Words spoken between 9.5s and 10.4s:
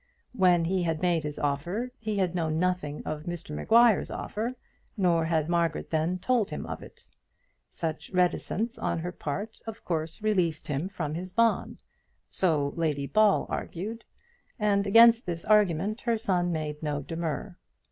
of course